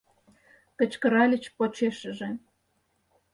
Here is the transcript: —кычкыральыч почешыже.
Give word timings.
—кычкыральыч 0.77 1.43
почешыже. 1.57 2.29